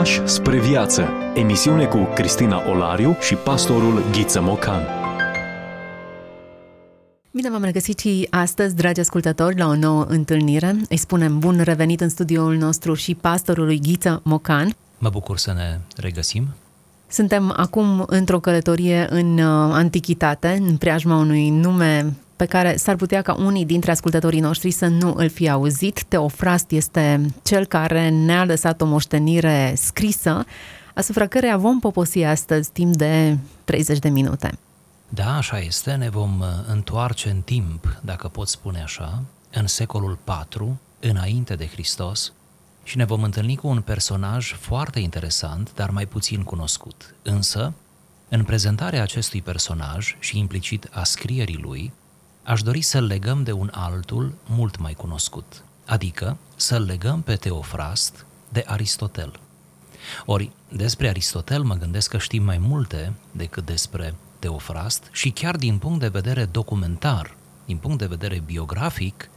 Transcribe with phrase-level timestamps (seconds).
[0.00, 1.08] Pași spre viață.
[1.34, 4.82] Emisiune cu Cristina Olariu și pastorul Ghiță Mocan.
[7.30, 10.76] Bine v-am regăsit și astăzi, dragi ascultători, la o nouă întâlnire.
[10.88, 14.76] Îi spunem bun revenit în studioul nostru și pastorului Ghiță Mocan.
[14.98, 16.48] Mă bucur să ne regăsim.
[17.08, 23.22] Suntem acum într-o călătorie în uh, antichitate, în preajma unui nume pe care s-ar putea
[23.22, 26.02] ca unii dintre ascultătorii noștri să nu îl fi auzit.
[26.02, 30.44] Teofrast este cel care ne-a lăsat o moștenire scrisă,
[30.94, 34.58] asupra căreia vom poposi astăzi timp de 30 de minute.
[35.08, 40.18] Da, așa este, ne vom uh, întoarce în timp, dacă pot spune așa, în secolul
[40.26, 42.32] IV, înainte de Hristos,
[42.82, 47.14] și ne vom întâlni cu un personaj foarte interesant, dar mai puțin cunoscut.
[47.22, 47.72] Însă,
[48.28, 51.92] în prezentarea acestui personaj și implicit a scrierii lui,
[52.50, 58.26] aș dori să-l legăm de un altul mult mai cunoscut, adică să-l legăm pe Teofrast
[58.48, 59.40] de Aristotel.
[60.26, 65.78] Ori, despre Aristotel mă gândesc că știm mai multe decât despre Teofrast și chiar din
[65.78, 69.30] punct de vedere documentar, din punct de vedere biografic,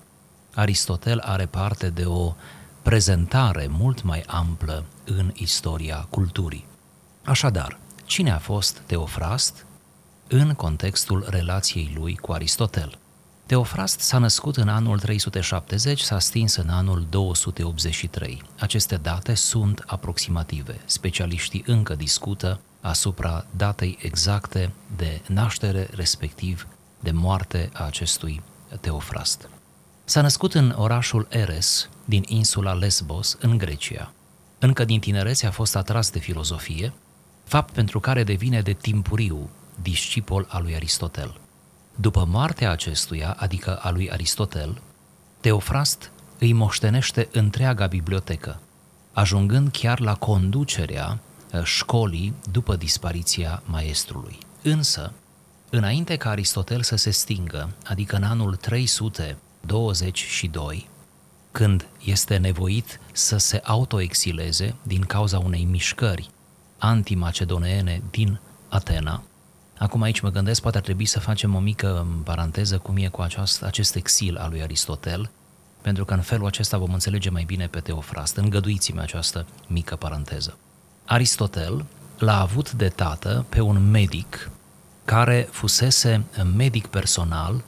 [0.53, 2.35] Aristotel are parte de o
[2.81, 6.65] prezentare mult mai amplă în istoria culturii.
[7.23, 9.65] Așadar, cine a fost Teofrast
[10.27, 12.97] în contextul relației lui cu Aristotel?
[13.53, 18.41] Teofrast s-a născut în anul 370, s-a stins în anul 283.
[18.59, 20.81] Aceste date sunt aproximative.
[20.85, 26.67] Specialiștii încă discută asupra datei exacte de naștere, respectiv
[26.99, 28.41] de moarte a acestui
[28.79, 29.49] Teofrast.
[30.03, 34.11] S-a născut în orașul Eres, din insula Lesbos, în Grecia.
[34.59, 36.93] Încă din tinerețe a fost atras de filozofie,
[37.43, 39.49] fapt pentru care devine de timpuriu
[39.81, 41.41] discipol al lui Aristotel.
[41.95, 44.81] După moartea acestuia, adică a lui Aristotel,
[45.39, 48.59] Teofrast îi moștenește întreaga bibliotecă,
[49.13, 51.19] ajungând chiar la conducerea
[51.51, 54.37] uh, școlii după dispariția maestrului.
[54.61, 55.13] Însă,
[55.69, 60.87] înainte ca Aristotel să se stingă, adică în anul 322,
[61.51, 66.29] când este nevoit să se autoexileze din cauza unei mișcări
[66.77, 68.39] antimacedoneene din
[68.69, 69.23] Atena,
[69.77, 73.21] Acum aici mă gândesc, poate ar trebui să facem o mică paranteză cum e cu
[73.21, 75.29] aceast, acest exil al lui Aristotel,
[75.81, 78.35] pentru că în felul acesta vom înțelege mai bine pe Teofrast.
[78.35, 80.57] Îngăduiți-mi această mică paranteză.
[81.05, 81.85] Aristotel
[82.17, 84.49] l-a avut de tată pe un medic
[85.05, 86.23] care fusese
[86.55, 87.63] medic personal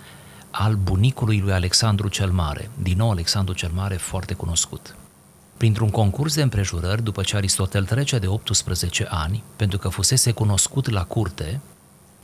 [0.51, 4.95] al bunicului lui Alexandru cel Mare, din nou Alexandru cel Mare foarte cunoscut.
[5.57, 10.89] Printr-un concurs de împrejurări, după ce Aristotel trece de 18 ani, pentru că fusese cunoscut
[10.89, 11.61] la curte,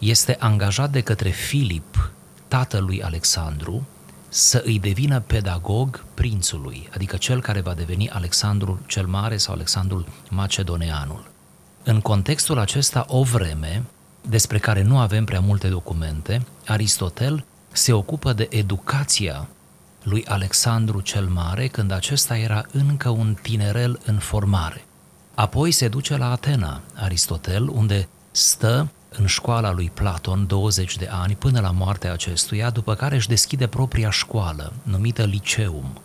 [0.02, 2.12] este angajat de către Filip,
[2.48, 3.88] tatălui Alexandru,
[4.30, 10.06] să îi devină pedagog prințului, adică cel care va deveni Alexandru cel Mare sau Alexandrul
[10.30, 11.30] Macedoneanul.
[11.84, 13.84] În contextul acesta, o vreme,
[14.30, 19.48] despre care nu avem prea multe documente, Aristotel se ocupă de educația
[20.04, 24.86] lui Alexandru cel Mare când acesta era încă un tinerel în formare.
[25.34, 31.36] Apoi se duce la Atena, Aristotel, unde stă în școala lui Platon 20 de ani
[31.36, 36.02] până la moartea acestuia, după care își deschide propria școală, numită Liceum.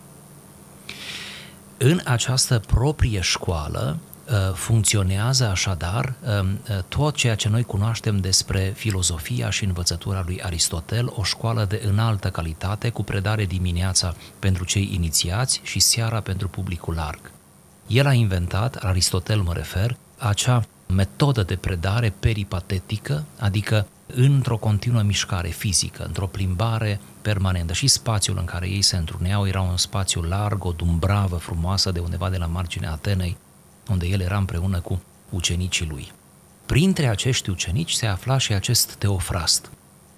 [1.77, 3.97] În această proprie școală
[4.29, 10.41] uh, funcționează așadar um, uh, tot ceea ce noi cunoaștem despre filozofia și învățătura lui
[10.43, 16.47] Aristotel, o școală de înaltă calitate cu predare dimineața pentru cei inițiați și seara pentru
[16.47, 17.31] publicul larg.
[17.87, 25.49] El a inventat, Aristotel mă refer, acea metodă de predare peripatetică, adică într-o continuă mișcare
[25.49, 27.73] fizică, într-o plimbare permanentă.
[27.73, 31.99] Și spațiul în care ei se întruneau era un spațiu larg, o dumbravă frumoasă de
[31.99, 33.37] undeva de la marginea Atenei,
[33.89, 36.11] unde el era împreună cu ucenicii lui.
[36.65, 39.69] Printre acești ucenici se afla și acest Teofrast.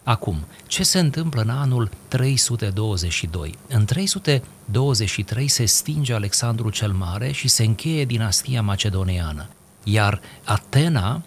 [0.03, 0.37] Acum,
[0.67, 3.57] ce se întâmplă în anul 322?
[3.67, 9.47] În 323 se stinge Alexandru cel Mare și se încheie dinastia macedoniană.
[9.83, 11.23] Iar Atena,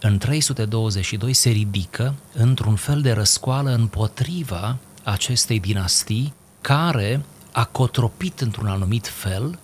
[0.00, 8.66] în 322, se ridică într-un fel de răscoală împotriva acestei dinastii care a cotropit într-un
[8.66, 9.58] anumit fel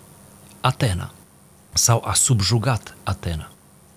[0.60, 1.12] Atena
[1.72, 3.50] sau a subjugat Atena.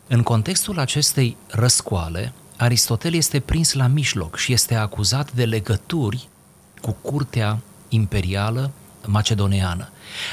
[0.08, 6.28] În contextul acestei răscoale, Aristotel este prins la mijloc și este acuzat de legături
[6.82, 7.60] cu curtea
[7.90, 8.72] imperială
[9.06, 9.90] macedoneană.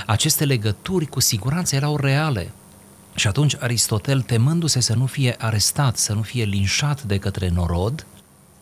[0.06, 2.52] Aceste legături cu siguranță erau reale,
[3.14, 8.06] și atunci Aristotel, temându-se să nu fie arestat, să nu fie linșat de către norod,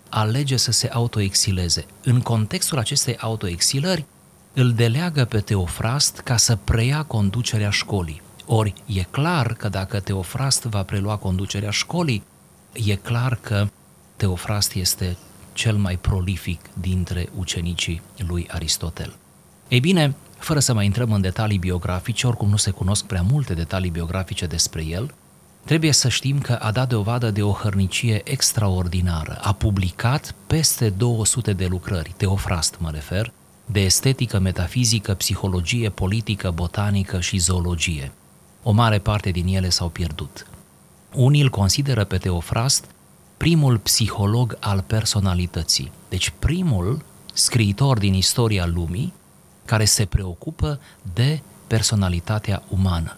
[0.08, 1.86] alege să se autoexileze.
[2.02, 4.04] În contextul acestei autoexilări,
[4.52, 8.22] îl deleagă pe Teofrast ca să preia conducerea școlii.
[8.46, 12.22] Ori e clar că dacă Teofrast va prelua conducerea școlii,
[12.72, 13.68] e clar că
[14.16, 15.16] Teofrast este
[15.52, 19.16] cel mai prolific dintre ucenicii lui Aristotel.
[19.68, 23.55] Ei bine, fără să mai intrăm în detalii biografice, oricum nu se cunosc prea multe
[23.55, 25.14] detalii biografice despre el,
[25.64, 29.38] trebuie să știm că a dat dovadă de o hărnicie extraordinară.
[29.43, 33.32] A publicat peste 200 de lucrări, Teofrast mă refer,
[33.67, 38.12] de estetică, metafizică, psihologie, politică, botanică și zoologie.
[38.62, 40.46] O mare parte din ele s-au pierdut.
[41.14, 42.84] Unii îl consideră pe Teofrast
[43.37, 49.12] primul psiholog al personalității, deci primul scriitor din istoria lumii
[49.69, 50.81] care se preocupă
[51.15, 53.17] de personalitatea umană.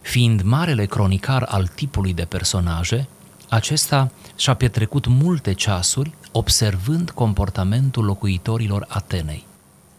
[0.00, 3.08] Fiind marele cronicar al tipului de personaje,
[3.48, 9.46] acesta și-a petrecut multe ceasuri observând comportamentul locuitorilor Atenei.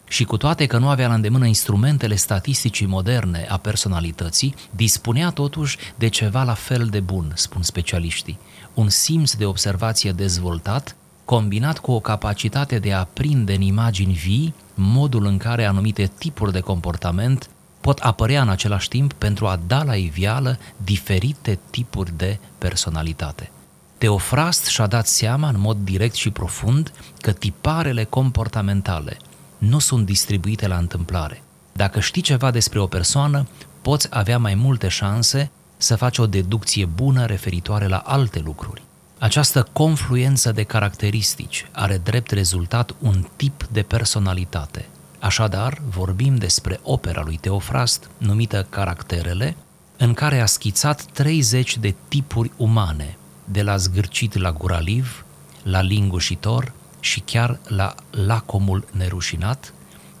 [0.08, 5.78] Și cu toate că nu avea la îndemână instrumentele statisticii moderne a personalității, dispunea totuși
[5.94, 8.38] de ceva la fel de bun, spun specialiștii,
[8.74, 10.96] un simț de observație dezvoltat,
[11.34, 16.52] combinat cu o capacitate de a prinde în imagini vii modul în care anumite tipuri
[16.52, 22.38] de comportament pot apărea în același timp pentru a da la iveală diferite tipuri de
[22.58, 23.50] personalitate.
[23.98, 29.16] Teofrast și-a dat seama în mod direct și profund că tiparele comportamentale
[29.58, 31.42] nu sunt distribuite la întâmplare.
[31.72, 33.46] Dacă știi ceva despre o persoană,
[33.82, 38.82] poți avea mai multe șanse să faci o deducție bună referitoare la alte lucruri.
[39.18, 44.88] Această confluență de caracteristici are drept rezultat un tip de personalitate.
[45.18, 49.56] Așadar, vorbim despre opera lui Teofrast, numită Caracterele,
[49.96, 55.24] în care a schițat 30 de tipuri umane, de la zgârcit la guraliv,
[55.62, 59.72] la lingușitor și chiar la lacomul nerușinat,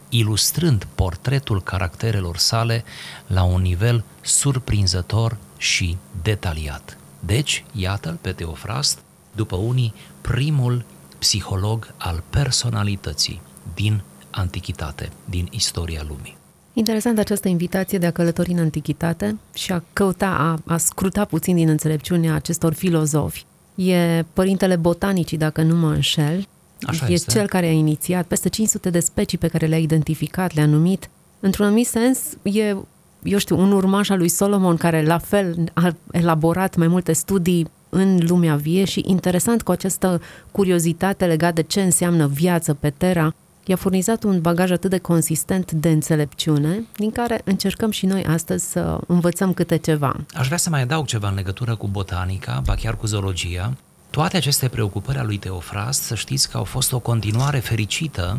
[0.08, 2.84] ilustrând portretul caracterelor sale
[3.26, 6.97] la un nivel surprinzător și detaliat.
[7.20, 8.98] Deci, iată-l pe Teofrast,
[9.34, 10.84] după unii, primul
[11.18, 13.40] psiholog al personalității
[13.74, 16.36] din antichitate, din istoria lumii.
[16.72, 21.54] Interesant această invitație de a călători în antichitate și a căuta, a, a scruta puțin
[21.54, 23.44] din înțelepciunea acestor filozofi.
[23.74, 26.46] E părintele botanicii, dacă nu mă înșel,
[26.86, 27.30] Așa e este.
[27.30, 31.10] cel care a inițiat peste 500 de specii pe care le-a identificat, le-a numit.
[31.40, 32.76] Într-un anumit sens, e
[33.22, 37.70] eu știu, un urmaș al lui Solomon care la fel a elaborat mai multe studii
[37.88, 40.20] în lumea vie și interesant cu această
[40.50, 43.34] curiozitate legată de ce înseamnă viață pe Terra,
[43.64, 48.70] i-a furnizat un bagaj atât de consistent de înțelepciune, din care încercăm și noi astăzi
[48.70, 50.16] să învățăm câte ceva.
[50.34, 53.72] Aș vrea să mai adaug ceva în legătură cu botanica, ba chiar cu zoologia.
[54.10, 58.38] Toate aceste preocupări a lui Teofrast, să știți că au fost o continuare fericită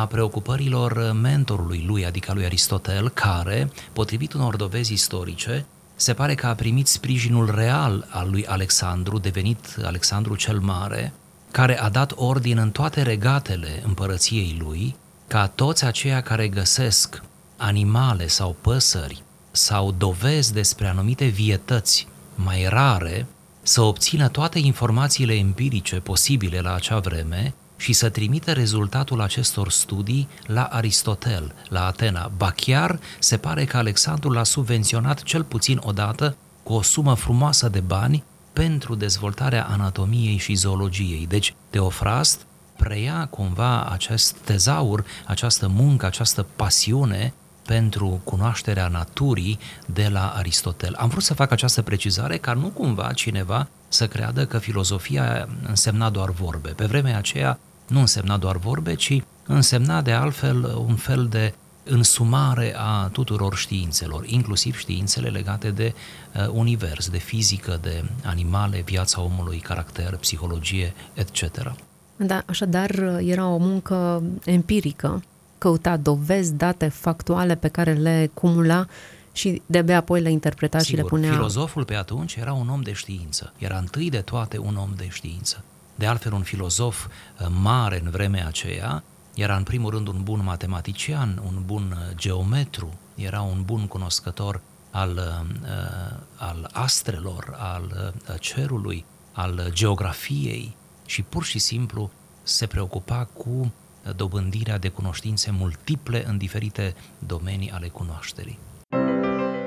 [0.00, 6.46] a preocupărilor mentorului lui, adică lui Aristotel, care, potrivit unor dovezi istorice, se pare că
[6.46, 11.12] a primit sprijinul real al lui Alexandru, devenit Alexandru cel Mare,
[11.50, 14.96] care a dat ordin în toate regatele împărăției lui
[15.26, 17.22] ca toți aceia care găsesc
[17.56, 23.26] animale sau păsări sau dovezi despre anumite vietăți mai rare
[23.62, 27.54] să obțină toate informațiile empirice posibile la acea vreme
[27.84, 32.30] și să trimită rezultatul acestor studii la Aristotel, la Atena.
[32.36, 37.68] Ba chiar se pare că Alexandru l-a subvenționat cel puțin odată cu o sumă frumoasă
[37.68, 41.26] de bani pentru dezvoltarea anatomiei și zoologiei.
[41.26, 47.34] Deci Teofrast preia cumva acest tezaur, această muncă, această pasiune
[47.66, 50.94] pentru cunoașterea naturii de la Aristotel.
[50.94, 56.10] Am vrut să fac această precizare ca nu cumva cineva să creadă că filozofia însemna
[56.10, 56.70] doar vorbe.
[56.70, 62.74] Pe vremea aceea nu însemna doar vorbe, ci însemna de altfel un fel de însumare
[62.76, 65.94] a tuturor științelor, inclusiv științele legate de
[66.34, 71.72] uh, univers, de fizică, de animale, viața omului, caracter, psihologie, etc.
[72.16, 75.22] Da, așadar, era o muncă empirică,
[75.58, 78.86] căuta dovezi, date factuale pe care le cumula
[79.32, 81.30] și de-abia apoi le interpreta Sigur, și le punea...
[81.30, 85.08] filozoful pe atunci era un om de știință, era întâi de toate un om de
[85.08, 85.64] știință.
[85.94, 89.02] De altfel, un filozof uh, mare în vremea aceea
[89.34, 94.60] era în primul rând un bun matematician, un bun uh, geometru, era un bun cunoscător
[94.90, 102.10] al, uh, al astrelor, al cerului, al geografiei și pur și simplu
[102.42, 103.72] se preocupa cu
[104.16, 108.58] dobândirea de cunoștințe multiple în diferite domenii ale cunoașterii.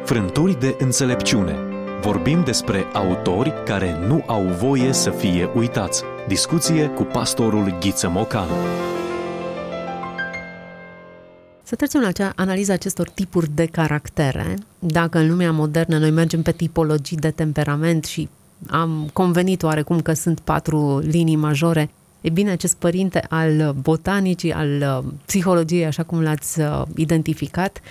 [0.05, 1.55] Frânturi de înțelepciune.
[2.01, 6.03] Vorbim despre autori care nu au voie să fie uitați.
[6.27, 8.47] Discuție cu pastorul Ghiță Mocan.
[11.63, 14.55] Să trecem la acea analiza acestor tipuri de caractere.
[14.79, 18.29] Dacă în lumea modernă noi mergem pe tipologii de temperament și
[18.69, 21.89] am convenit oarecum că sunt patru linii majore,
[22.21, 27.81] e bine, acest părinte al botanicii, al uh, psihologiei, așa cum l-ați uh, identificat,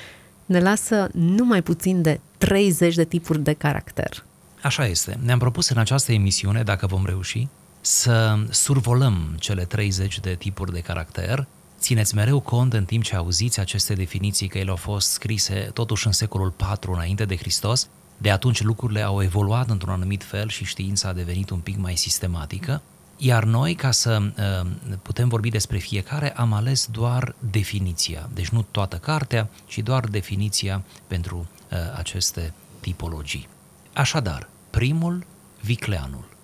[0.47, 4.25] ne lasă numai puțin de 30 de tipuri de caracter.
[4.63, 5.19] Așa este.
[5.25, 7.49] Ne-am propus în această emisiune, dacă vom reuși,
[7.87, 11.47] să survolăm cele 30 de tipuri de caracter.
[11.79, 16.07] Țineți mereu cont în timp ce auziți aceste definiții că ele au fost scrise totuși
[16.07, 17.89] în secolul IV înainte de Hristos.
[18.19, 21.97] De atunci lucrurile au evoluat într-un anumit fel și știința a devenit un pic mai
[21.97, 22.83] sistematică.
[23.17, 24.71] Iar noi, ca să uh,
[25.03, 28.29] putem vorbi despre fiecare, am ales doar definiția.
[28.35, 31.37] Deci nu toată cartea, ci doar definiția pentru
[31.71, 33.49] uh, aceste tipologii.
[33.93, 35.27] Așadar, primul,
[35.61, 36.36] vicleanul.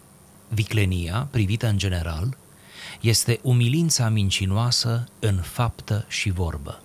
[0.54, 2.36] Viclenia, privită în general,
[3.00, 6.80] este umilința mincinoasă în faptă și vorbă.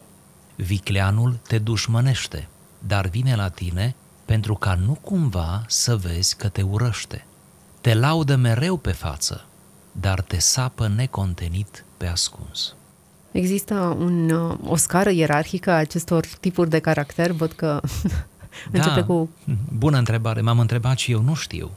[0.56, 2.48] Vicleanul te dușmănește,
[2.80, 3.96] dar vine la tine
[4.26, 7.26] pentru ca nu cumva să vezi că te urăște.
[7.82, 9.46] Te laudă mereu pe față,
[9.92, 12.76] dar te sapă necontenit pe ascuns.
[13.32, 14.30] Există un,
[14.64, 17.32] o scară ierarhică a acestor tipuri de caracter?
[17.32, 17.82] Văd că
[18.72, 19.30] începe da, cu...
[19.78, 20.42] bună întrebare.
[20.42, 21.72] M-am întrebat și eu, nu știu.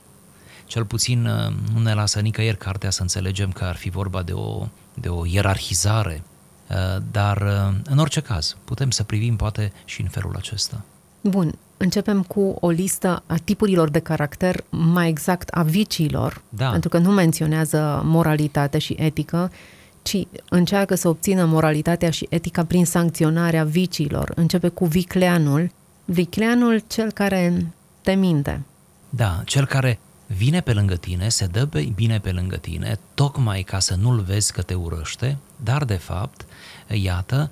[0.70, 4.32] Cel puțin uh, nu ne lasă nicăieri cartea să înțelegem că ar fi vorba de
[4.32, 6.22] o, de o ierarhizare,
[6.68, 10.84] uh, dar uh, în orice caz putem să privim poate și în felul acesta.
[11.20, 16.70] Bun, începem cu o listă a tipurilor de caracter, mai exact a viciilor, da.
[16.70, 19.50] pentru că nu menționează moralitate și etică,
[20.02, 20.16] ci
[20.48, 24.32] încearcă să obțină moralitatea și etica prin sancționarea viciilor.
[24.34, 25.70] Începe cu vicleanul,
[26.04, 28.62] vicleanul cel care te minte.
[29.08, 29.98] Da, cel care
[30.36, 34.52] vine pe lângă tine, se dă bine pe lângă tine, tocmai ca să nu-l vezi
[34.52, 36.46] că te urăște, dar de fapt,
[36.88, 37.50] iată,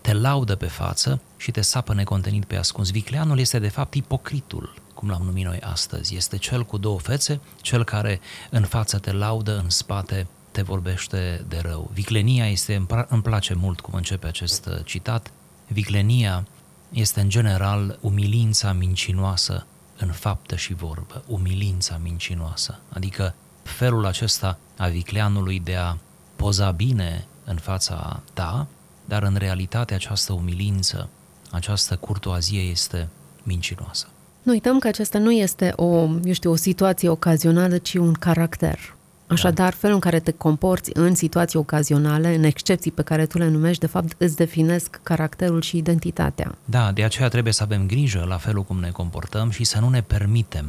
[0.00, 2.90] te laudă pe față și te sapă necontenit pe ascuns.
[2.90, 6.16] Vicleanul este de fapt ipocritul, cum l-am numit noi astăzi.
[6.16, 11.44] Este cel cu două fețe, cel care în față te laudă, în spate te vorbește
[11.48, 11.90] de rău.
[11.92, 15.32] Viclenia este, îmi place mult cum începe acest uh, citat,
[15.66, 16.46] viclenia
[16.92, 19.66] este în general umilința mincinoasă
[19.98, 25.96] în faptă și vorbă, umilința mincinoasă, adică felul acesta a vicleanului de a
[26.36, 28.66] poza bine în fața ta,
[29.04, 31.08] dar în realitate această umilință,
[31.50, 33.08] această curtoazie este
[33.42, 34.06] mincinoasă.
[34.42, 38.94] Nu uităm că aceasta nu este o, eu știu, o situație ocazională, ci un caracter.
[39.26, 39.76] Așadar, da.
[39.78, 43.80] felul în care te comporți în situații ocazionale, în excepții pe care tu le numești,
[43.80, 46.54] de fapt îți definesc caracterul și identitatea.
[46.64, 49.88] Da, de aceea trebuie să avem grijă la felul cum ne comportăm și să nu
[49.88, 50.66] ne permitem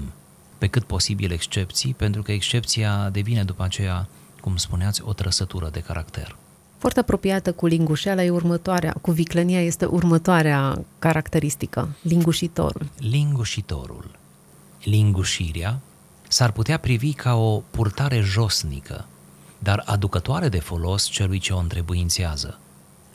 [0.58, 4.08] pe cât posibil excepții, pentru că excepția devine după aceea,
[4.42, 6.36] cum spuneați, o trăsătură de caracter.
[6.78, 12.88] Foarte apropiată cu lingușeala e următoarea, cu viclenia este următoarea caracteristică, lingușitorul.
[12.98, 14.12] Lingușitorul.
[14.84, 15.80] Lingușirea
[16.36, 19.06] s-ar putea privi ca o purtare josnică,
[19.60, 22.60] dar aducătoare de folos celui ce o întrebuințează.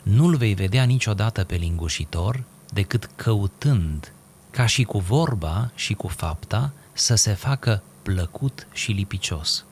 [0.03, 4.13] Nu-l vei vedea niciodată pe lingușitor decât căutând,
[4.49, 9.65] ca și cu vorba și cu fapta, să se facă plăcut și lipicios.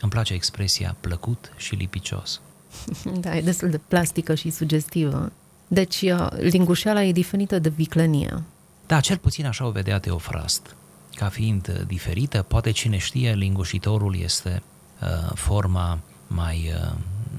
[0.00, 2.40] Îmi place expresia plăcut și lipicios.
[3.20, 5.32] Da, e destul de plastică și sugestivă.
[5.68, 8.42] Deci, uh, lingușeala e diferită de viclenie.
[8.86, 10.74] Da, cel puțin așa o vedea Teofrast
[11.14, 12.42] ca fiind uh, diferită.
[12.42, 14.62] Poate cine știe, lingușitorul este
[15.02, 16.92] uh, forma mai uh,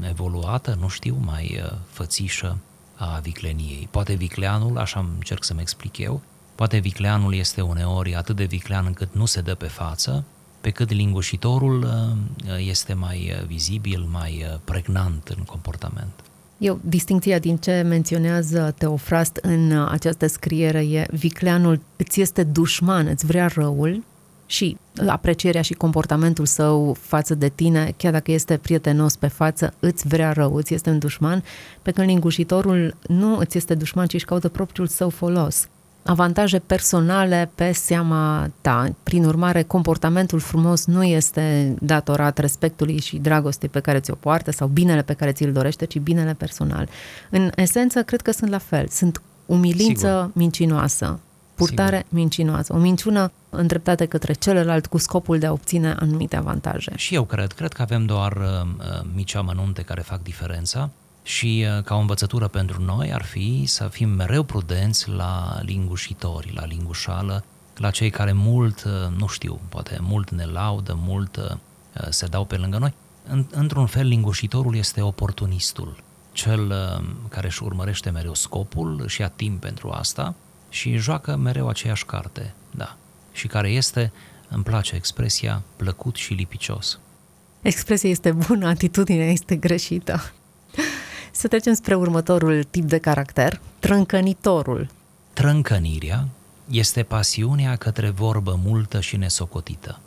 [0.09, 2.57] evoluată, nu știu, mai uh, fățișă
[2.95, 3.87] a vicleniei.
[3.91, 6.21] Poate vicleanul, așa încerc să-mi explic eu,
[6.55, 10.23] poate vicleanul este uneori atât de viclean încât nu se dă pe față,
[10.61, 16.23] pe cât lingușitorul uh, este mai uh, vizibil, mai uh, pregnant în comportament.
[16.57, 23.25] Eu, distincția din ce menționează Teofrast în această scriere e vicleanul îți este dușman, îți
[23.25, 24.03] vrea răul
[24.45, 30.07] și aprecierea și comportamentul său față de tine, chiar dacă este prietenos pe față, îți
[30.07, 31.43] vrea rău, îți este un dușman,
[31.81, 35.67] pe când lingușitorul nu îți este dușman, ci își caută propriul său folos
[36.05, 38.95] avantaje personale pe seama ta.
[39.03, 44.67] Prin urmare, comportamentul frumos nu este datorat respectului și dragostei pe care ți-o poartă sau
[44.67, 46.89] binele pe care ți-l dorește, ci binele personal.
[47.29, 48.87] În esență, cred că sunt la fel.
[48.87, 50.31] Sunt umilință Sigur.
[50.33, 51.19] mincinoasă,
[51.55, 52.19] purtare Sigur.
[52.19, 56.91] mincinoasă, o minciună îndreptată către celălalt cu scopul de a obține anumite avantaje.
[56.95, 60.89] Și eu cred, cred că avem doar uh, uh mici amănunte care fac diferența
[61.25, 66.51] și uh, ca o învățătură pentru noi ar fi să fim mereu prudenți la lingușitori,
[66.55, 67.43] la lingușală,
[67.77, 71.51] la cei care mult, uh, nu știu, poate mult ne laudă, mult uh,
[72.09, 72.93] se dau pe lângă noi.
[73.49, 76.03] Într-un fel, lingușitorul este oportunistul.
[76.31, 80.35] cel uh, care își urmărește mereu scopul, își ia timp pentru asta
[80.69, 82.97] și joacă mereu aceeași carte, da,
[83.31, 84.11] și care este,
[84.49, 86.99] îmi place expresia, plăcut și lipicios.
[87.61, 90.33] Expresia este bună, atitudinea este greșită.
[91.37, 94.87] Să trecem spre următorul tip de caracter, trâncănitorul.
[95.33, 96.27] Trâncănirea
[96.69, 99.99] este pasiunea către vorbă multă și nesocotită.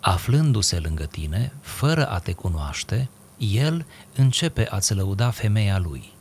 [0.00, 6.12] Aflându-se lângă tine, fără a te cunoaște, el începe a-ți lăuda femeia lui.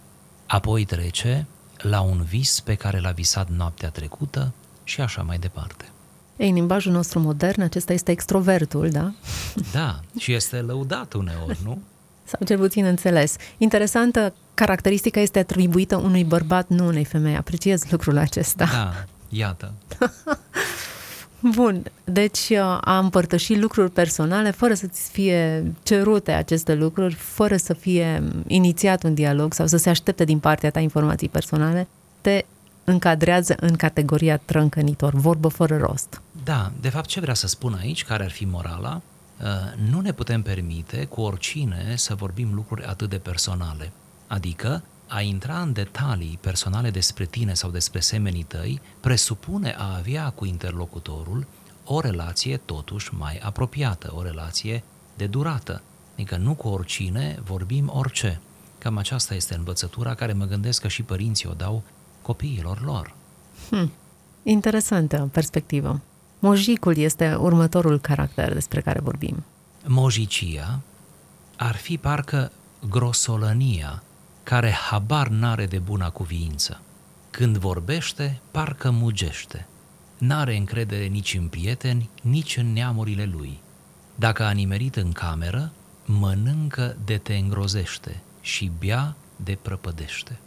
[0.46, 5.86] Apoi trece la un vis pe care l-a visat noaptea trecută și așa mai departe.
[6.38, 9.14] Ei, în limbajul nostru modern, acesta este extrovertul, da?
[9.72, 11.82] Da, și este lăudat uneori, nu?
[12.24, 13.36] Sau cel puțin înțeles.
[13.58, 17.36] Interesantă caracteristica este atribuită unui bărbat, nu unei femei.
[17.36, 18.66] Apreciez lucrul acesta.
[18.66, 18.94] Da,
[19.30, 19.72] iată.
[21.56, 27.74] Bun, deci uh, a împărtăși lucruri personale fără să-ți fie cerute aceste lucruri, fără să
[27.74, 31.88] fie inițiat un dialog sau să se aștepte din partea ta informații personale,
[32.22, 32.46] te
[32.84, 36.22] încadrează în categoria trâncănitor, vorbă fără rost.
[36.44, 39.13] Da, de fapt ce vrea să spun aici, care ar fi morala, uh,
[39.90, 43.92] nu ne putem permite cu oricine să vorbim lucruri atât de personale.
[44.28, 50.30] Adică a intra în detalii personale despre tine sau despre semenii tăi presupune a avea
[50.30, 51.48] cu interlocutorul
[51.86, 54.84] o relație totuși mai apropiată, o relație
[55.16, 55.82] de durată.
[56.14, 58.40] Adică nu cu oricine vorbim orice.
[58.78, 61.84] Cam aceasta este învățătura care mă gândesc că și părinții o dau
[62.22, 63.16] copiilor lor.
[63.70, 63.92] Hmm.
[64.44, 66.02] Interesantă perspectivă.
[66.44, 69.44] Mojicul este următorul caracter despre care vorbim.
[69.88, 70.80] Mojicia
[71.58, 72.52] ar fi parcă
[72.90, 74.04] grosolănia
[74.44, 76.80] care habar n-are de buna cuviință.
[77.30, 79.68] Când vorbește, parcă mugește.
[80.18, 83.60] N-are încredere nici în prieteni, nici în neamurile lui.
[84.16, 85.72] Dacă a nimerit în cameră,
[86.06, 90.40] mănâncă de te îngrozește și bea de prăpădește.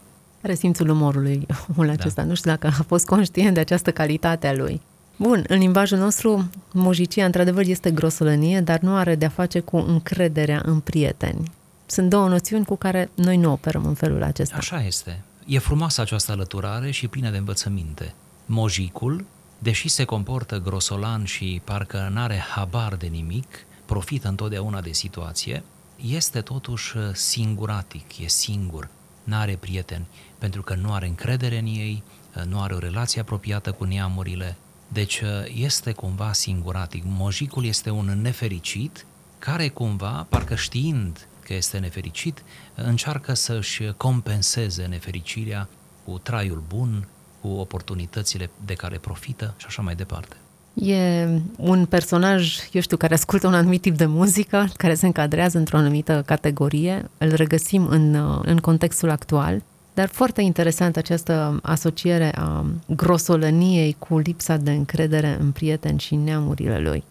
[0.43, 2.23] Are simțul umorului omul acesta.
[2.23, 2.29] Da.
[2.29, 4.81] Nu știu dacă a fost conștient de această calitate a lui.
[5.17, 10.63] Bun, în limbajul nostru, mujicia într-adevăr este grosolănie, dar nu are de-a face cu încrederea
[10.65, 11.51] în prieteni.
[11.87, 14.57] Sunt două noțiuni cu care noi nu operăm în felul acesta.
[14.57, 15.23] Așa este.
[15.47, 18.15] E frumoasă această alăturare și plină de învățăminte.
[18.47, 19.25] Mojicul,
[19.59, 23.47] deși se comportă grosolan și parcă n-are habar de nimic,
[23.85, 25.63] profită întotdeauna de situație,
[25.97, 28.89] este totuși singuratic, e singur,
[29.25, 30.07] n-are prieteni,
[30.39, 32.03] pentru că nu are încredere în ei,
[32.49, 34.57] nu are o relație apropiată cu neamurile,
[34.89, 35.23] deci
[35.55, 37.03] este cumva singuratic.
[37.07, 39.07] Mojicul este un nefericit
[39.39, 42.43] care cumva, parcă știind că este nefericit,
[42.75, 45.69] încearcă să-și compenseze nefericirea
[46.05, 47.09] cu traiul bun,
[47.41, 50.37] cu oportunitățile de care profită și așa mai departe.
[50.75, 55.59] E un personaj, eu știu, care ascultă un anumit tip de muzică, care se încadrează
[55.59, 59.63] într-o anumită categorie, îl regăsim în, în contextul actual,
[59.97, 66.79] dar foarte interesant această asociere a grosolăniei cu lipsa de încredere în prieteni și neamurile
[66.79, 67.05] lui.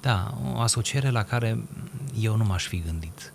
[0.00, 1.64] Da, o asociere la care
[2.20, 3.32] eu nu m-aș fi gândit.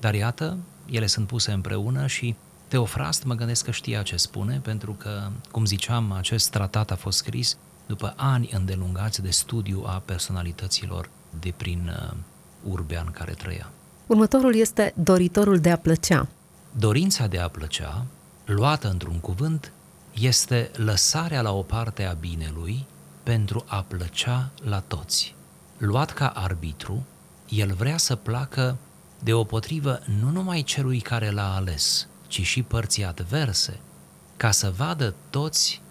[0.00, 0.56] Dar iată,
[0.90, 2.34] ele sunt puse împreună și
[2.68, 7.18] Teofrast mă gândesc că știa ce spune, pentru că, cum ziceam, acest tratat a fost
[7.18, 11.08] scris după ani îndelungați de studiu a personalităților
[11.40, 12.16] de prin uh,
[12.70, 13.70] urbea în care trăia.
[14.06, 16.28] Următorul este doritorul de a plăcea.
[16.78, 18.04] Dorința de a plăcea,
[18.50, 19.72] luată într-un cuvânt,
[20.14, 22.86] este lăsarea la o parte a binelui
[23.22, 25.34] pentru a plăcea la toți.
[25.78, 27.06] Luat ca arbitru,
[27.48, 28.76] el vrea să placă
[29.22, 33.80] deopotrivă nu numai celui care l-a ales, ci și părții adverse,
[34.36, 35.82] ca să vadă toți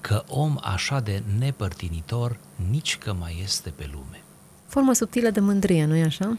[0.00, 2.38] că om așa de nepărtinitor
[2.70, 4.22] nici că mai este pe lume.
[4.66, 6.38] Formă subtilă de mândrie, nu-i așa?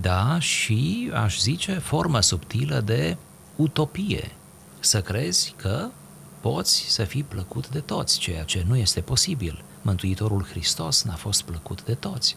[0.00, 3.16] Da, și aș zice formă subtilă de
[3.56, 4.30] utopie.
[4.84, 5.88] Să crezi că
[6.40, 9.64] poți să fii plăcut de toți, ceea ce nu este posibil.
[9.82, 12.36] Mântuitorul Hristos n-a fost plăcut de toți.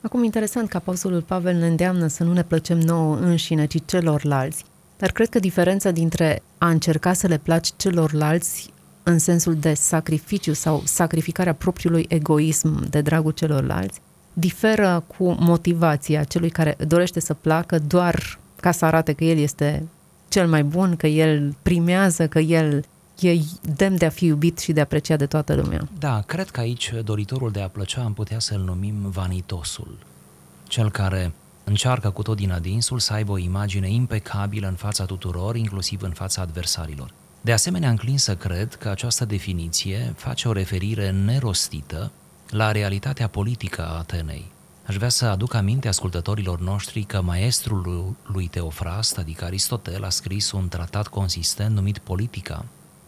[0.00, 4.64] Acum, interesant că Apostolul Pavel ne îndeamnă să nu ne plăcem nouă înșine, ci celorlalți.
[4.98, 10.52] Dar cred că diferența dintre a încerca să le placi celorlalți în sensul de sacrificiu
[10.52, 14.00] sau sacrificarea propriului egoism de dragul celorlalți,
[14.32, 19.86] diferă cu motivația celui care dorește să placă doar ca să arate că el este
[20.32, 22.84] cel mai bun, că el primează, că el
[23.20, 23.40] e
[23.76, 25.88] demn de a fi iubit și de apreciat de toată lumea.
[25.98, 29.98] Da, cred că aici doritorul de a plăcea am putea să-l numim vanitosul.
[30.68, 31.32] Cel care
[31.64, 36.10] încearcă cu tot din adinsul să aibă o imagine impecabilă în fața tuturor, inclusiv în
[36.10, 37.10] fața adversarilor.
[37.40, 42.10] De asemenea, înclin să cred că această definiție face o referire nerostită
[42.50, 44.51] la realitatea politică a Atenei.
[44.86, 50.52] Aș vrea să aduc aminte ascultătorilor noștri că maestrul lui Teofrast, adică Aristotel, a scris
[50.52, 52.64] un tratat consistent numit Politica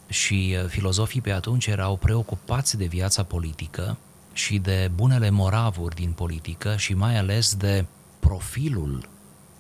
[0.09, 3.97] și uh, filozofii pe atunci erau preocupați de viața politică
[4.33, 7.85] și de bunele moravuri din politică și mai ales de
[8.21, 9.09] profilul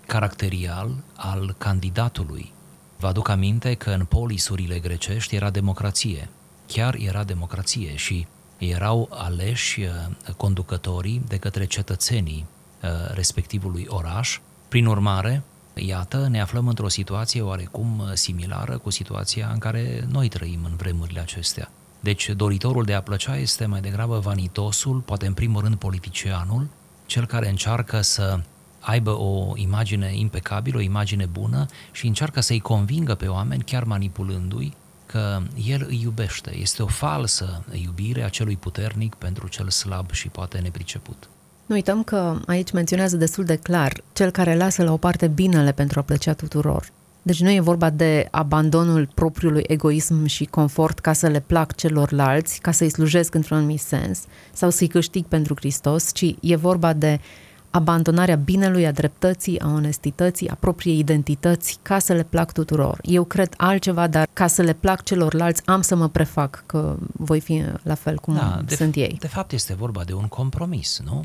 [0.07, 2.53] caracterial al candidatului.
[2.99, 6.29] Vă aduc aminte că în polisurile grecești era democrație,
[6.67, 8.27] chiar era democrație și
[8.69, 12.47] erau aleși uh, conducătorii de către cetățenii
[12.83, 14.41] uh, respectivului oraș.
[14.69, 15.43] Prin urmare,
[15.75, 20.77] iată, ne aflăm într-o situație oarecum uh, similară cu situația în care noi trăim în
[20.77, 21.71] vremurile acestea.
[22.01, 26.67] Deci, doritorul de a plăcea este mai degrabă vanitosul, poate în primul rând politicianul,
[27.07, 28.41] cel care încearcă să
[28.81, 34.75] aibă o imagine impecabilă, o imagine bună și încearcă să-i convingă pe oameni, chiar manipulându-i,
[35.07, 36.57] că el îi iubește.
[36.57, 41.29] Este o falsă iubire a celui puternic pentru cel slab și poate nepriceput.
[41.67, 45.73] Nu uităm că aici menționează destul de clar cel care lasă la o parte binele
[45.73, 46.89] pentru a plăcea tuturor.
[47.23, 52.61] Deci nu e vorba de abandonul propriului egoism și confort ca să le plac celorlalți,
[52.61, 54.21] ca să-i slujesc într-un anumit sens
[54.53, 57.21] sau să-i câștig pentru Hristos, ci e vorba de
[57.75, 62.99] abandonarea binelui, a dreptății, a onestității, a propriei identități, ca să le plac tuturor.
[63.03, 67.41] Eu cred altceva, dar ca să le plac celorlalți am să mă prefac că voi
[67.41, 69.17] fi la fel cum da, sunt de, ei.
[69.21, 71.25] De fapt este vorba de un compromis, nu?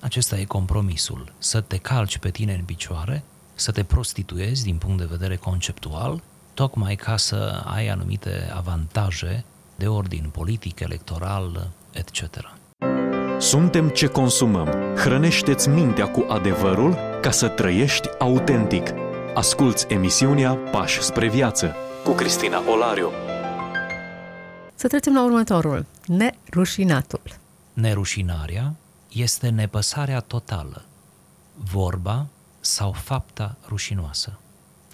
[0.00, 1.32] Acesta e compromisul.
[1.38, 6.22] Să te calci pe tine în picioare, să te prostituezi din punct de vedere conceptual,
[6.54, 9.44] tocmai ca să ai anumite avantaje
[9.76, 12.22] de ordin politic, electoral, etc.
[13.38, 14.68] Suntem ce consumăm.
[14.96, 18.88] Hrănește-ți mintea cu adevărul ca să trăiești autentic.
[19.34, 23.10] Asculți emisiunea Pași spre viață cu Cristina Olariu.
[24.74, 25.86] Să trecem la următorul.
[26.06, 27.22] Nerușinatul.
[27.72, 28.74] Nerușinarea
[29.08, 30.84] este nepăsarea totală.
[31.72, 32.26] Vorba
[32.60, 34.38] sau fapta rușinoasă.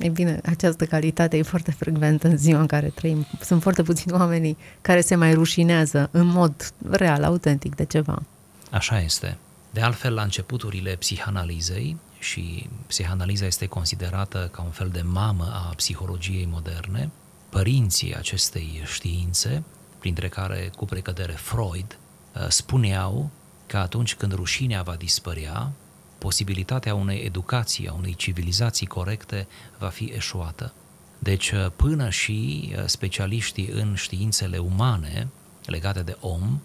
[0.01, 3.27] Ei bine, această calitate e foarte frecventă în ziua în care trăim.
[3.41, 8.23] Sunt foarte puțini oamenii care se mai rușinează în mod real, autentic de ceva.
[8.71, 9.37] Așa este.
[9.71, 15.73] De altfel, la începuturile psihanalizei, și psihanaliza este considerată ca un fel de mamă a
[15.77, 17.11] psihologiei moderne,
[17.49, 19.63] părinții acestei științe,
[19.99, 21.99] printre care cu precădere Freud,
[22.35, 23.31] uh, spuneau
[23.67, 25.73] că atunci când rușinea va dispărea,
[26.21, 29.47] posibilitatea unei educații, a unei civilizații corecte
[29.79, 30.73] va fi eșuată.
[31.19, 35.29] Deci, uh, până și uh, specialiștii în științele umane
[35.65, 36.61] legate de om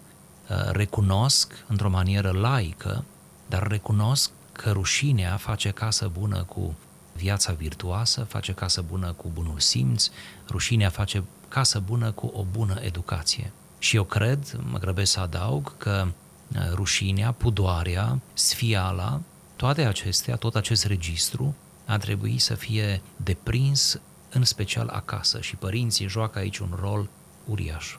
[0.50, 3.04] Uh, recunosc într-o manieră laică,
[3.46, 6.74] dar recunosc că rușinea face casă bună cu
[7.12, 10.10] viața virtuoasă, face casă bună cu bunul simț,
[10.48, 13.52] rușinea face casă bună cu o bună educație.
[13.78, 16.06] Și eu cred, mă grăbesc să adaug, că
[16.54, 19.20] uh, rușinea, pudoarea, sfiala,
[19.56, 26.08] toate acestea, tot acest registru, a trebui să fie deprins în special acasă și părinții
[26.08, 27.08] joacă aici un rol
[27.44, 27.96] uriaș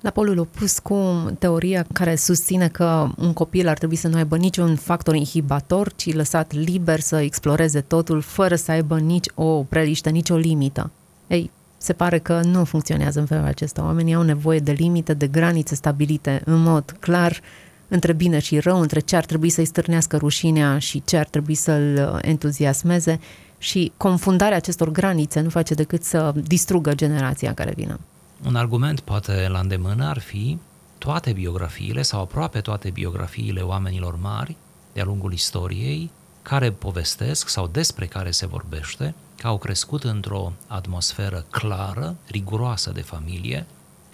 [0.00, 4.36] la polul opus cu teoria care susține că un copil ar trebui să nu aibă
[4.36, 10.10] niciun factor inhibator, ci lăsat liber să exploreze totul fără să aibă nici o preliște,
[10.10, 10.90] nici o limită.
[11.26, 13.82] Ei, se pare că nu funcționează în felul acesta.
[13.82, 17.40] Oamenii au nevoie de limite, de granițe stabilite în mod clar
[17.88, 21.54] între bine și rău, între ce ar trebui să-i stârnească rușinea și ce ar trebui
[21.54, 23.20] să-l entuziasmeze
[23.58, 27.98] și confundarea acestor granițe nu face decât să distrugă generația care vine.
[28.46, 30.58] Un argument poate la îndemână ar fi
[30.98, 34.56] toate biografiile sau aproape toate biografiile oamenilor mari
[34.92, 36.10] de-a lungul istoriei
[36.42, 43.00] care povestesc sau despre care se vorbește că au crescut într-o atmosferă clară, riguroasă de
[43.00, 43.66] familie,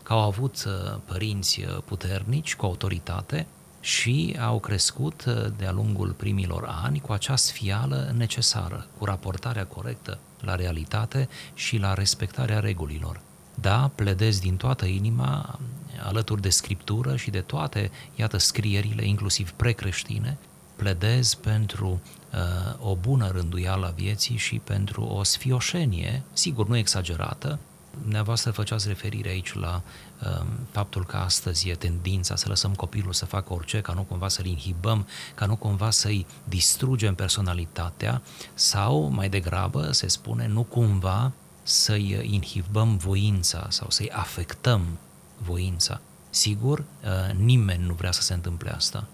[0.03, 3.47] că au avut uh, părinți uh, puternici cu autoritate
[3.85, 10.19] și au crescut uh, de-a lungul primilor ani cu acea sfială necesară, cu raportarea corectă
[10.41, 13.21] la realitate și la respectarea regulilor.
[13.55, 15.59] Da, pledez din toată inima,
[16.03, 20.39] alături de scriptură și de toate, iată, scrierile, inclusiv precreștine,
[20.77, 22.01] pledez pentru
[22.33, 27.59] uh, o bună rânduială a vieții și pentru o sfioșenie, sigur, nu exagerată.
[28.01, 29.83] Dumneavoastră făceați referire aici la
[30.23, 34.29] uh, faptul că astăzi e tendința să lăsăm copilul să facă orice, ca nu cumva
[34.29, 38.23] să-l inhibăm, ca nu cumva să-i distrugem personalitatea
[38.55, 44.99] sau, mai degrabă, se spune, nu cumva să-i inhibăm voința sau să-i afectăm
[45.39, 46.01] voința.
[46.31, 49.05] Sigur, uh, nimeni nu vrea să se întâmple asta.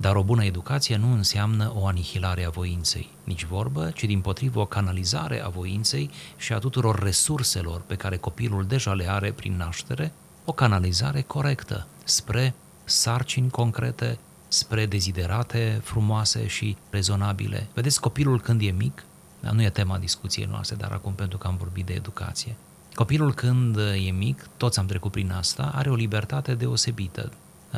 [0.00, 4.60] Dar o bună educație nu înseamnă o anihilare a voinței, nici vorbă, ci din potrivă
[4.60, 9.56] o canalizare a voinței și a tuturor resurselor pe care copilul deja le are prin
[9.56, 10.12] naștere,
[10.44, 17.68] o canalizare corectă spre sarcini concrete, spre deziderate frumoase și rezonabile.
[17.74, 19.04] Vedeți, copilul când e mic,
[19.40, 22.56] dar nu e tema discuției noastre, dar acum pentru că am vorbit de educație.
[22.94, 27.32] Copilul când e mic, toți am trecut prin asta, are o libertate deosebită,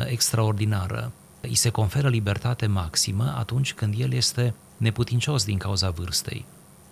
[0.06, 1.12] extraordinară.
[1.42, 6.44] Îi se conferă libertate maximă atunci când el este neputincios din cauza vârstei.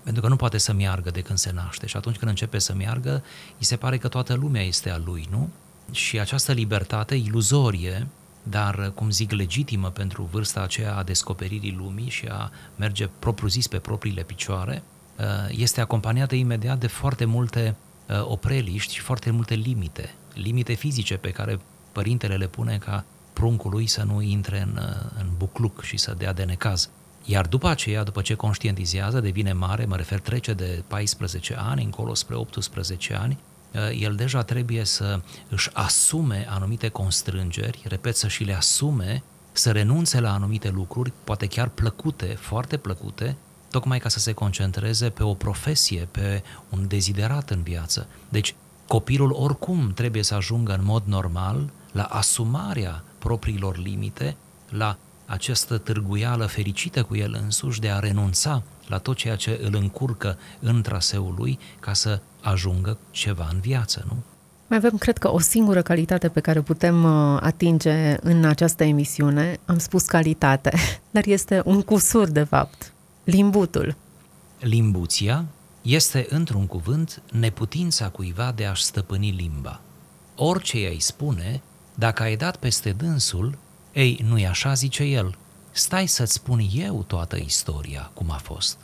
[0.03, 2.75] Pentru că nu poate să meargă de când se naște și atunci când începe să
[2.75, 3.23] meargă,
[3.59, 5.49] îi se pare că toată lumea este a lui, nu?
[5.91, 8.07] Și această libertate iluzorie,
[8.43, 13.79] dar, cum zic, legitimă pentru vârsta aceea a descoperirii lumii și a merge propriu-zis pe
[13.79, 14.83] propriile picioare,
[15.49, 17.77] este acompaniată imediat de foarte multe
[18.23, 21.61] opreliști și foarte multe limite, limite fizice pe care
[21.93, 24.81] părintele le pune ca pruncul lui să nu intre în,
[25.19, 26.90] în bucluc și să dea de necaz.
[27.25, 32.14] Iar după aceea, după ce conștientizează, devine mare, mă refer, trece de 14 ani încolo
[32.14, 33.38] spre 18 ani,
[33.71, 39.71] eh, el deja trebuie să își asume anumite constrângeri, repet, să și le asume, să
[39.71, 43.37] renunțe la anumite lucruri, poate chiar plăcute, foarte plăcute,
[43.71, 48.07] tocmai ca să se concentreze pe o profesie, pe un deziderat în viață.
[48.29, 48.55] Deci,
[48.87, 54.37] copilul oricum trebuie să ajungă în mod normal la asumarea propriilor limite,
[54.68, 59.74] la această târguială fericită cu el însuși de a renunța la tot ceea ce îl
[59.74, 64.16] încurcă în traseul lui ca să ajungă ceva în viață, nu?
[64.66, 69.59] Mai avem, cred că, o singură calitate pe care putem uh, atinge în această emisiune.
[69.64, 70.72] Am spus calitate,
[71.14, 72.92] dar este un cusur, de fapt.
[73.24, 73.96] Limbutul.
[74.59, 75.44] Limbuția
[75.83, 79.80] este, într-un cuvânt, neputința cuiva de a-și stăpâni limba.
[80.37, 81.62] Orice îi spune,
[82.01, 83.59] dacă ai dat peste dânsul,
[83.93, 85.37] ei, nu-i așa, zice el,
[85.71, 88.79] stai să-ți spun eu toată istoria, cum a fost.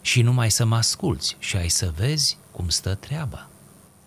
[0.00, 3.48] Și numai să mă asculți și ai să vezi cum stă treaba.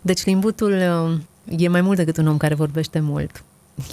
[0.02, 3.44] Deci limbutul uh, e mai mult decât un om care vorbește mult.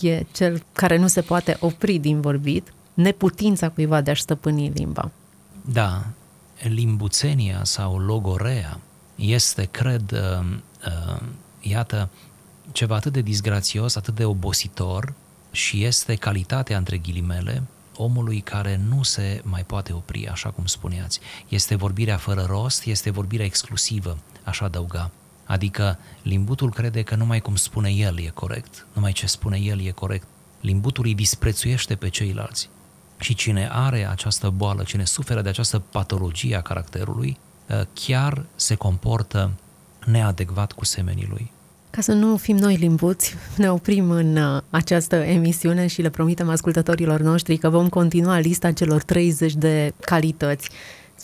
[0.01, 5.11] E cel care nu se poate opri din vorbit, neputința cuiva de a-și stăpâni limba.
[5.65, 6.05] Da,
[6.63, 8.81] limbuțenia sau logorea
[9.15, 10.47] este, cred, uh,
[10.87, 11.23] uh,
[11.61, 12.09] iată,
[12.73, 15.15] ceva atât de disgrațios, atât de obositor,
[15.51, 17.63] și este calitatea, între ghilimele,
[17.97, 21.21] omului care nu se mai poate opri, așa cum spuneați.
[21.49, 25.11] Este vorbirea fără rost, este vorbirea exclusivă, așa adăuga.
[25.45, 29.91] Adică limbutul crede că numai cum spune el e corect, numai ce spune el e
[29.91, 30.27] corect.
[30.61, 32.69] Limbutul îi disprețuiește pe ceilalți.
[33.19, 37.39] Și cine are această boală, cine suferă de această patologie a caracterului,
[37.93, 39.51] chiar se comportă
[40.07, 41.52] neadecvat cu semenii lui.
[41.93, 46.49] Ca să nu fim noi limbuți, ne oprim în uh, această emisiune și le promitem
[46.49, 50.71] ascultătorilor noștri că vom continua lista celor 30 de calități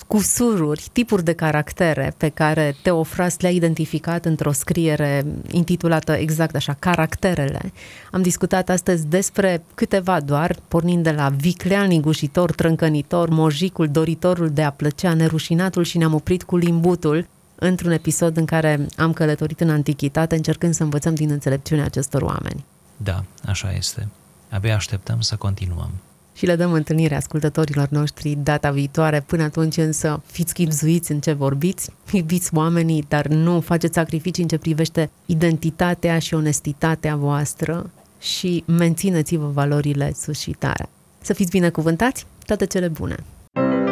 [0.07, 7.73] cusururi, tipuri de caractere pe care Teofrast le-a identificat într-o scriere intitulată exact așa, Caracterele.
[8.11, 14.63] Am discutat astăzi despre câteva doar, pornind de la viclean lingușitor, trâncănitor, mojicul, doritorul de
[14.63, 17.27] a plăcea, nerușinatul și ne-am oprit cu limbutul,
[17.59, 22.65] într-un episod în care am călătorit în antichitate încercând să învățăm din înțelepciunea acestor oameni.
[22.97, 24.09] Da, așa este.
[24.49, 25.91] Abia așteptăm să continuăm.
[26.35, 29.21] Și le dăm întâlnire ascultătorilor noștri data viitoare.
[29.21, 34.49] Până atunci însă fiți chipzuiți în ce vorbiți, iubiți oamenii, dar nu faceți sacrificii în
[34.49, 40.89] ce privește identitatea și onestitatea voastră și mențineți-vă valorile sus și tare.
[41.21, 43.17] Să fiți binecuvântați, toate cele bune!